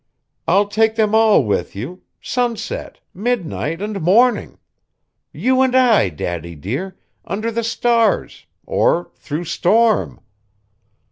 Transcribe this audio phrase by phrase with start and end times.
[0.47, 2.01] I'll take them all with you.
[2.23, 4.57] Sunset, midnight, and morning!
[5.31, 10.19] You and I, Daddy, dear, under the stars, or through storm!